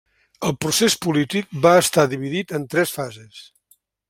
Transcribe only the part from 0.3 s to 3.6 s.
El procés polític va estar dividit en tres fases.